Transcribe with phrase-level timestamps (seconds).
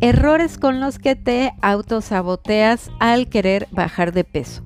[0.00, 4.62] Errores con los que te autosaboteas al querer bajar de peso.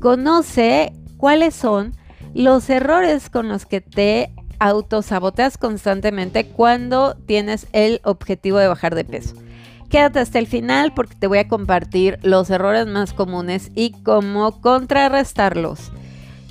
[0.00, 1.92] Conoce cuáles son
[2.34, 9.04] los errores con los que te autosaboteas constantemente cuando tienes el objetivo de bajar de
[9.04, 9.36] peso.
[9.88, 14.60] Quédate hasta el final porque te voy a compartir los errores más comunes y cómo
[14.60, 15.92] contrarrestarlos.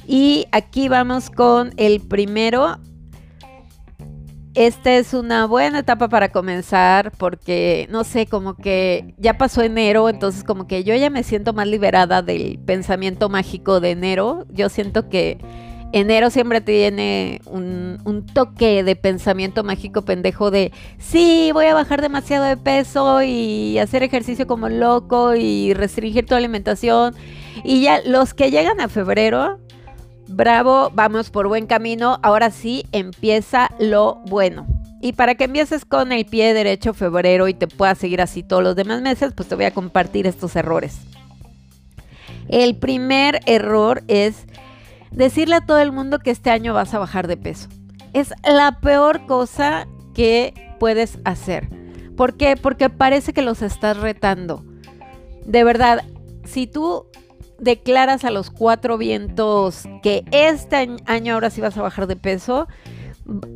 [0.08, 2.78] Y aquí vamos con el primero.
[4.56, 10.08] Esta es una buena etapa para comenzar porque, no sé, como que ya pasó enero,
[10.08, 14.46] entonces como que yo ya me siento más liberada del pensamiento mágico de enero.
[14.50, 15.40] Yo siento que
[15.92, 22.02] enero siempre tiene un, un, toque de pensamiento mágico pendejo de, sí, voy a bajar
[22.02, 27.14] demasiado de peso y hacer ejercicio como loco y restringir tu alimentación.
[27.66, 29.60] Y ya los que llegan a febrero,
[30.28, 34.68] bravo, vamos por buen camino, ahora sí empieza lo bueno.
[35.02, 38.64] Y para que empieces con el pie derecho febrero y te puedas seguir así todos
[38.64, 40.98] los demás meses, pues te voy a compartir estos errores.
[42.48, 44.46] El primer error es
[45.12, 47.70] decirle a todo el mundo que este año vas a bajar de peso.
[48.14, 51.70] Es la peor cosa que puedes hacer.
[52.16, 52.56] ¿Por qué?
[52.56, 54.64] Porque parece que los estás retando.
[55.46, 56.04] De verdad,
[56.46, 57.08] si tú
[57.60, 62.68] declaras a los cuatro vientos que este año ahora sí vas a bajar de peso,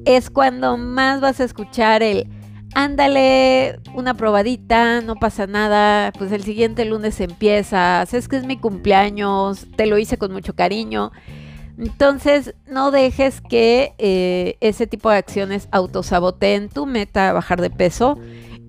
[0.05, 2.27] es cuando más vas a escuchar el
[2.75, 8.57] ándale, una probadita, no pasa nada, pues el siguiente lunes empiezas, es que es mi
[8.57, 11.11] cumpleaños, te lo hice con mucho cariño.
[11.77, 17.69] Entonces, no dejes que eh, ese tipo de acciones autosaboteen tu meta a bajar de
[17.69, 18.19] peso.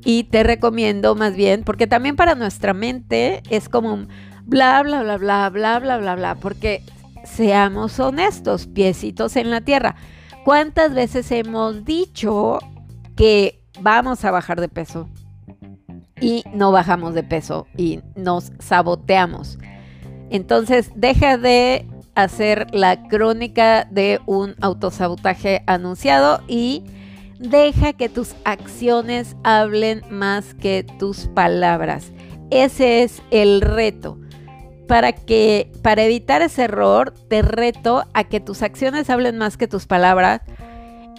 [0.03, 4.09] Y te recomiendo más bien, porque también para nuestra mente es como un
[4.51, 6.83] bla, bla, bla, bla, bla, bla, bla, bla, porque
[7.25, 9.95] seamos honestos, piecitos en la tierra.
[10.45, 12.59] ¿Cuántas veces hemos dicho
[13.15, 15.09] que vamos a bajar de peso
[16.21, 19.59] y no bajamos de peso y nos saboteamos?
[20.31, 21.87] Entonces, deja de
[22.17, 26.83] hacer la crónica de un autosabotaje anunciado y
[27.39, 32.13] deja que tus acciones hablen más que tus palabras.
[32.51, 34.19] Ese es el reto.
[34.91, 39.69] Para que para evitar ese error, te reto a que tus acciones hablen más que
[39.69, 40.41] tus palabras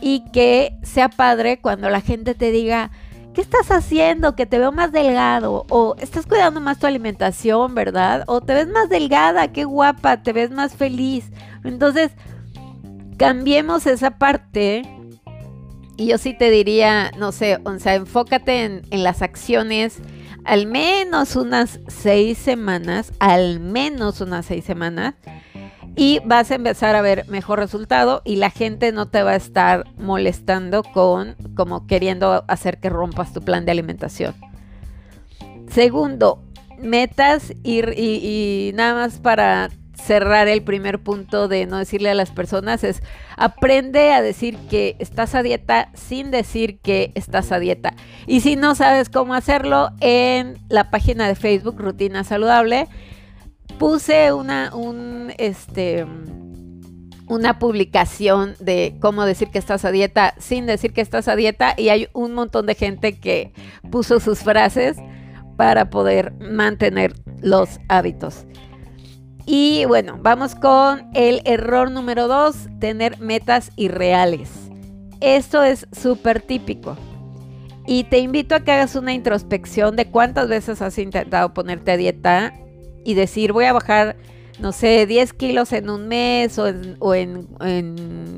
[0.01, 2.91] y que sea padre cuando la gente te diga,
[3.33, 4.35] ¿qué estás haciendo?
[4.35, 5.65] Que te veo más delgado.
[5.69, 8.25] O estás cuidando más tu alimentación, ¿verdad?
[8.27, 11.31] O te ves más delgada, qué guapa, te ves más feliz.
[11.63, 12.11] Entonces,
[13.15, 14.81] cambiemos esa parte.
[15.95, 20.01] Y yo sí te diría, no sé, o sea, enfócate en, en las acciones
[20.45, 25.15] al menos unas seis semanas, al menos unas seis semanas
[25.95, 29.35] y vas a empezar a ver mejor resultado y la gente no te va a
[29.35, 34.33] estar molestando con como queriendo hacer que rompas tu plan de alimentación.
[35.69, 36.43] Segundo,
[36.79, 39.69] metas y, nada más para
[40.01, 43.01] cerrar el primer punto de no decirle a las personas es
[43.37, 47.93] aprende a decir que estás a dieta sin decir que estás a dieta.
[48.27, 52.87] Y si no sabes cómo hacerlo, en la página de Facebook Rutina Saludable
[53.77, 56.05] puse una, un, este,
[57.27, 61.73] una publicación de cómo decir que estás a dieta sin decir que estás a dieta
[61.77, 63.53] y hay un montón de gente que
[63.89, 64.97] puso sus frases
[65.55, 68.45] para poder mantener los hábitos.
[69.45, 74.49] Y bueno, vamos con el error número dos, tener metas irreales.
[75.19, 76.95] Esto es súper típico.
[77.87, 81.97] Y te invito a que hagas una introspección de cuántas veces has intentado ponerte a
[81.97, 82.53] dieta
[83.03, 84.15] y decir voy a bajar,
[84.59, 86.67] no sé, 10 kilos en un mes o
[87.15, 87.47] en,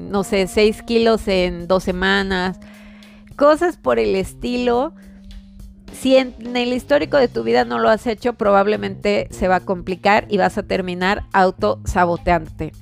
[0.10, 2.60] no sé, 6 kilos en dos semanas,
[3.36, 4.94] cosas por el estilo.
[6.04, 9.60] Si en, el histórico de tu vida no lo has hecho, probablemente se va a
[9.62, 12.74] complicar y vas a terminar autosaboteándote.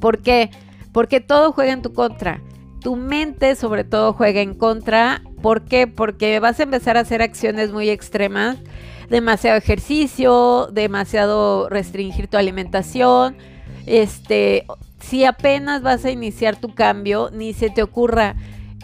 [0.00, 0.50] ¿Por qué?
[0.90, 2.42] Porque todo juega en tu contra.
[2.80, 5.22] Tu mente sobre todo juega en contra.
[5.40, 5.86] ¿Por qué?
[5.86, 8.56] Porque vas a empezar a hacer acciones muy extremas
[9.08, 13.36] demasiado ejercicio, demasiado restringir tu alimentación.
[13.86, 14.66] Este,
[14.98, 18.34] si apenas vas a iniciar tu cambio, ni se te ocurra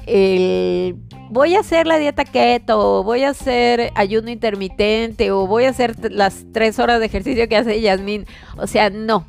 [0.06, 0.96] el
[1.30, 5.70] voy a hacer la dieta keto, o voy a hacer ayuno intermitente, o voy a
[5.70, 8.26] hacer las tres horas de ejercicio que hace Yasmin.
[8.56, 9.26] O sea, no.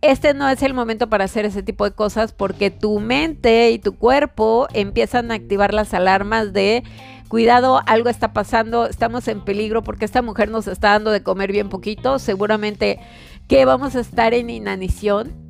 [0.00, 3.78] Este no es el momento para hacer ese tipo de cosas porque tu mente y
[3.78, 6.82] tu cuerpo empiezan a activar las alarmas de
[7.28, 11.52] cuidado, algo está pasando, estamos en peligro porque esta mujer nos está dando de comer
[11.52, 12.98] bien poquito, seguramente
[13.48, 15.40] que vamos a estar en inanición.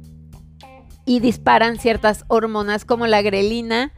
[1.05, 3.93] y disparan ciertas hormonas como la grelina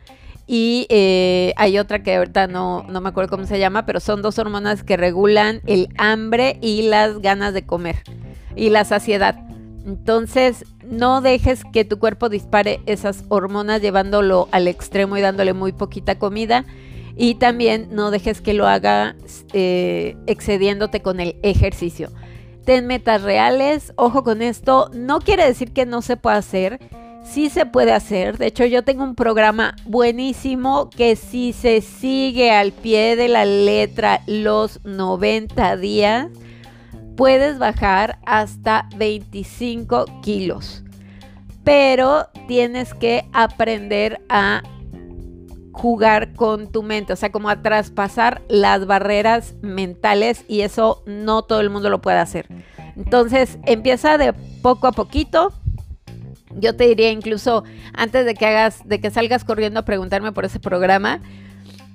[0.47, 4.23] y eh, hay otra que ahorita no, no me acuerdo cómo se llama, pero son
[4.23, 7.97] dos hormonas que regulan el hambre y las ganas de comer
[8.55, 9.37] y la saciedad.
[9.87, 15.73] Entonces, no dejes que tu cuerpo dispare esas hormonas llevándolo al extremo y dándole muy
[15.73, 16.65] poquita comida.
[17.17, 19.15] Y también no dejes que lo haga
[19.53, 22.11] eh, excediéndote con el ejercicio.
[22.65, 26.81] Ten metas reales, ojo con esto, no quiere decir que no se pueda hacer,
[27.25, 28.39] sí se puede hacer.
[28.39, 33.45] De hecho, yo tengo un programa buenísimo que si se sigue al pie de la
[33.45, 36.29] letra los 90 días,
[37.17, 40.85] puedes bajar hasta 25 kilos.
[41.65, 44.63] Pero tienes que aprender a
[45.73, 51.43] jugar con tu mente, o sea, como a traspasar las barreras mentales y eso no
[51.43, 52.47] todo el mundo lo puede hacer.
[52.97, 54.33] Entonces, empieza de
[54.63, 55.53] poco a poquito.
[56.57, 60.45] Yo te diría incluso antes de que hagas, de que salgas corriendo a preguntarme por
[60.45, 61.21] ese programa,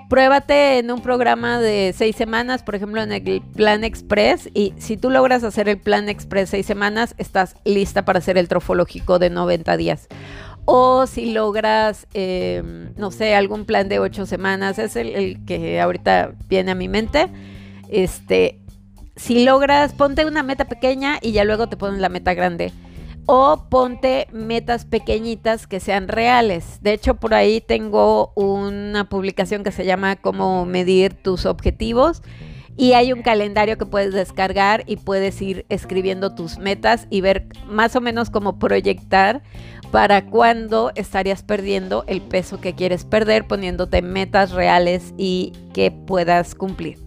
[0.10, 4.50] pruébate en un programa de seis semanas, por ejemplo, en el Plan Express.
[4.54, 8.48] Y si tú logras hacer el Plan Express seis semanas, estás lista para hacer el
[8.48, 10.08] trofológico de 90 días.
[10.66, 16.34] O si logras, em, no sé, algún plan de ocho semanas, es el, que ahorita
[16.48, 17.28] viene a mi mente.
[17.90, 18.60] Este,
[19.16, 22.72] si logras, ponte una meta pequeña y ya luego te pones la meta grande
[23.32, 26.80] o ponte metas pequeñitas que sean reales.
[26.82, 32.24] De hecho, por ahí tengo una publicación que se llama Cómo medir tus objetivos.
[32.76, 37.46] Y hay un calendario que puedes descargar y puedes ir escribiendo tus metas y ver
[37.68, 39.44] más o menos cómo proyectar
[39.92, 46.56] para cuándo estarías perdiendo el peso que quieres perder, poniéndote metas reales y que puedas
[46.56, 46.98] cumplir.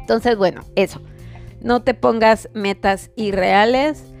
[0.00, 1.00] Entonces, bueno, eso.
[1.60, 4.11] No te pongas metas irreales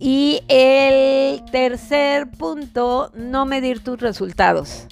[0.00, 4.86] y el tercer punto, no medir tus resultados.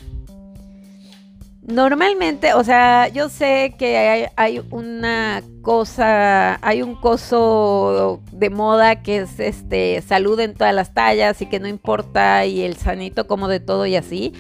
[1.63, 9.19] Normalmente, o sea, yo sé que hay, una cosa, hay un coso de moda que
[9.19, 13.49] es este salud en todas las tallas y que no importa y el sanito como
[13.49, 14.33] de todo y así,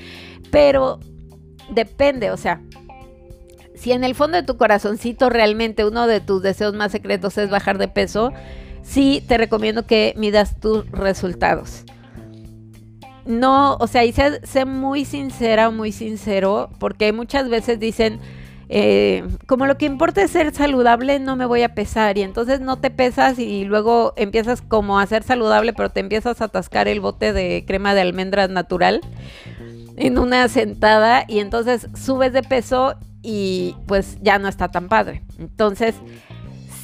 [0.52, 1.00] pero
[1.68, 2.62] depende, o sea,
[3.74, 7.50] si en el fondo de tu corazoncito realmente uno de tus deseos más secretos es
[7.50, 8.32] bajar de peso,
[8.87, 11.85] sí te recomiendo que midas tus resultados.
[13.27, 18.21] No, o sea, y sé, muy sincera, muy sincero, porque muchas veces dicen,
[18.69, 22.17] eh, como lo que importa es ser saludable, no me voy a pesar.
[22.19, 26.41] Y entonces no te pesas y luego empiezas como a ser saludable, pero te empiezas
[26.41, 29.00] a atascar el bote de crema de almendras natural
[29.97, 35.23] en una sentada y entonces subes de peso y pues ya no está tan padre.
[35.41, 35.97] Entonces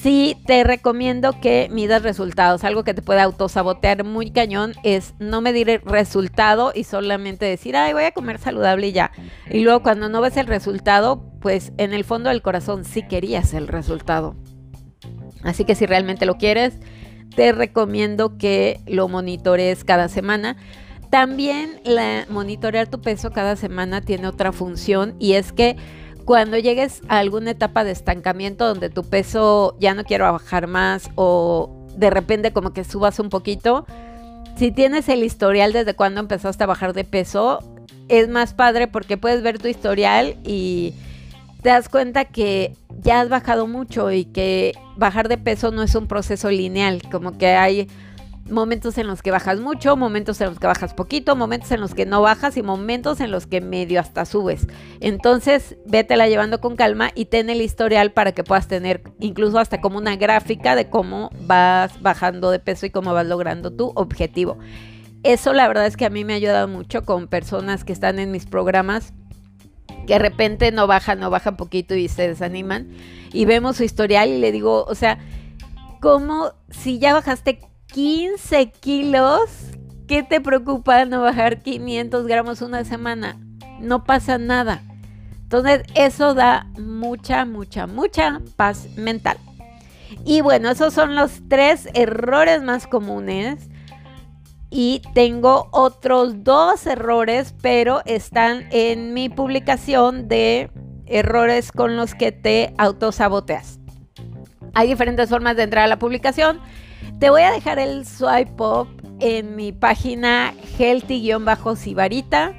[0.03, 2.65] sí te recomiendo que midas resultados.
[2.65, 7.77] Algo que te puede autosabotear muy cañón es no medir el resultado y solamente decir,
[7.77, 9.13] ay, voy a comer saludable y ya.
[9.49, 13.55] Y luego cuando no ves el resultado, pues en el fondo del corazón sí querías
[13.55, 14.35] el resultado.
[15.45, 16.75] Así que si realmente lo quieres,
[17.37, 20.57] te recomiendo que lo monitores cada semana.
[21.11, 21.81] También
[22.29, 25.77] monitorear tu peso cada semana tiene otra función y es que
[26.25, 31.11] cuando llegues a alguna etapa de estancamiento donde tu peso ya no quiero bajar más
[31.15, 33.87] o de repente como que subas un poquito,
[34.57, 37.59] si tienes el historial desde cuando empezaste a bajar de peso,
[38.09, 40.95] es más padre porque puedes ver tu historial y
[41.63, 45.95] te das cuenta que ya has bajado mucho y que bajar de peso no es
[45.95, 47.89] un proceso lineal, como que hay
[48.49, 51.95] momentos en los que bajas mucho, momentos en los que bajas poquito, momentos en los
[51.95, 54.67] que no bajas y momentos en los que medio hasta subes.
[55.01, 59.81] Entonces, vétela llevando con calma y ten el historial para que puedas tener incluso hasta
[59.81, 64.59] como una gráfica de cómo vas bajando de peso y cómo vas logrando tu objetivo.
[65.23, 68.19] Eso la verdad es que a mí me ha ayudado mucho con personas que están
[68.19, 69.13] en mis programas
[70.07, 72.89] que de repente no bajan, no bajan poquito y se desaniman
[73.33, 75.19] y vemos su historial y le digo, o sea,
[76.01, 77.61] como si ya bajaste
[77.93, 79.51] 15 kilos.
[80.09, 83.39] ¿Qué te preocupa no bajar 500 gramos una semana?
[83.81, 84.83] No pasa nada.
[85.43, 89.37] Entonces eso da mucha, mucha, mucha paz mental.
[90.25, 93.69] Y bueno, esos son los tres errores más comunes.
[94.71, 100.71] Y tengo otros dos errores, pero están en mi publicación de
[101.05, 103.79] errores con los que te autosaboteas.
[104.73, 106.59] Hay diferentes formas de entrar a la publicación.
[107.19, 108.89] Te voy a dejar el swipe up
[109.21, 112.55] en mi página healthy-sibarita,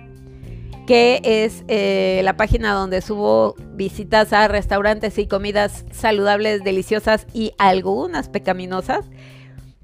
[0.88, 7.54] que es eh, la página donde subo visitas a restaurantes y comidas saludables, deliciosas y
[7.58, 9.06] algunas pecaminosas.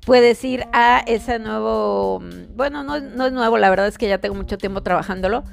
[0.06, 2.22] puedes ir a ese nuevo,
[2.56, 5.44] bueno, no, no es nuevo, la verdad es que ya tengo mucho tiempo trabajándolo,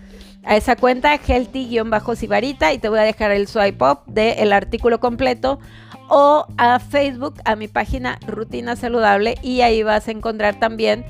[0.44, 5.58] a esa cuenta healthy-sibarita y te voy a dejar el swipe up del artículo completo
[6.08, 11.04] o a Facebook, a mi página Rutina Saludable y ahí vas a encontrar también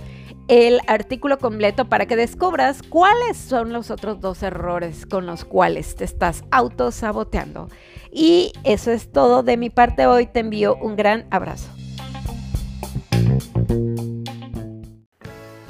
[0.49, 5.97] el artículo completo para que descubras cuáles son los otros dos errores con los cuales
[5.97, 7.69] te estás autosaboteando.
[8.13, 10.27] Y eso es todo de mi parte hoy.
[10.27, 11.69] Te envío un gran abrazo.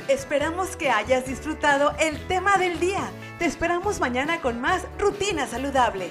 [0.08, 3.10] Esperamos que hayas disfrutado el tema del día.
[3.38, 6.10] Te esperamos mañana con más Rutina Saludable.